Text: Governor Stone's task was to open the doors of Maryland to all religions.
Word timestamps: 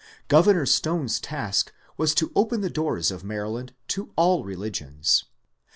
Governor 0.29 0.65
Stone's 0.65 1.19
task 1.19 1.71
was 1.95 2.15
to 2.15 2.31
open 2.35 2.61
the 2.61 2.71
doors 2.71 3.11
of 3.11 3.23
Maryland 3.23 3.75
to 3.89 4.11
all 4.15 4.43
religions. 4.43 5.25